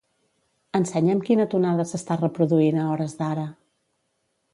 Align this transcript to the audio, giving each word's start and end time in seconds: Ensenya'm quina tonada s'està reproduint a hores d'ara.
Ensenya'm 0.77 1.19
quina 1.27 1.45
tonada 1.51 1.85
s'està 1.91 2.17
reproduint 2.21 2.81
a 2.85 2.87
hores 2.95 3.15
d'ara. 3.21 3.45